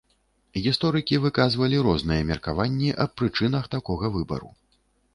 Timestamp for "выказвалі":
1.25-1.83